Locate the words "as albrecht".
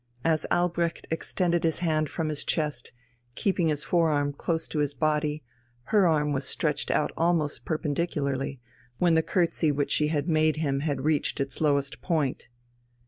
0.25-1.05